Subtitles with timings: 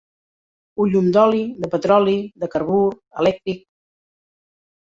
[0.85, 2.15] Un llum d'oli, de petroli,
[2.45, 2.81] de carbur,
[3.25, 3.63] elèctric.